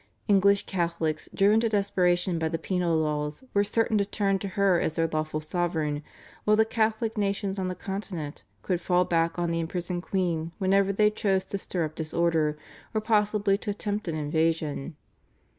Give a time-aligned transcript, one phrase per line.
[0.27, 4.79] English Catholics driven to desperation by the penal laws were certain to turn to her
[4.81, 6.01] as their lawful sovereign,
[6.43, 10.91] while the Catholic nations on the Continent could fall back on the imprisoned queen whenever
[10.91, 12.57] they chose to stir up disorder,
[12.95, 14.95] or possibly to attempt an invasion.